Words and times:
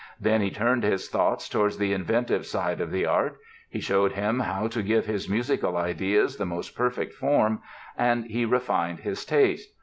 Then 0.19 0.41
he 0.41 0.49
turned 0.49 0.81
his 0.83 1.09
thoughts 1.09 1.47
towards 1.47 1.77
the 1.77 1.93
inventive 1.93 2.47
side 2.47 2.81
of 2.81 2.89
the 2.89 3.05
art; 3.05 3.37
he 3.69 3.79
showed 3.79 4.13
him 4.13 4.39
how 4.39 4.67
to 4.67 4.81
give 4.81 5.05
his 5.05 5.29
musical 5.29 5.77
ideas 5.77 6.37
the 6.37 6.45
most 6.47 6.75
perfect 6.75 7.13
form, 7.13 7.61
and 7.95 8.25
he 8.25 8.43
refined 8.43 9.01
his 9.01 9.23
taste. 9.23 9.71